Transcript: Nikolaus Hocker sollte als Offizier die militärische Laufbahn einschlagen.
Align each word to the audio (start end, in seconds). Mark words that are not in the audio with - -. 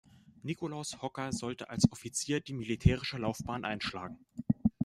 Nikolaus 0.45 0.97
Hocker 1.03 1.31
sollte 1.31 1.69
als 1.69 1.85
Offizier 1.91 2.39
die 2.41 2.55
militärische 2.55 3.19
Laufbahn 3.19 3.63
einschlagen. 3.65 4.17